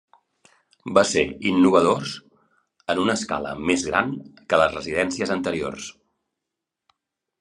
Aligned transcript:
Va 0.97 1.01
ser 1.09 1.23
innovadors 1.49 2.15
en 2.93 3.01
una 3.03 3.17
escala 3.21 3.53
més 3.71 3.85
gran 3.91 4.17
que 4.47 4.59
les 4.63 4.73
residències 4.79 5.35
anteriors. 5.37 5.91